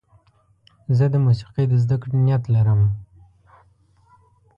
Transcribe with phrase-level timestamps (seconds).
[0.97, 2.81] زه د موسیقۍ د زدهکړې نیت لرم.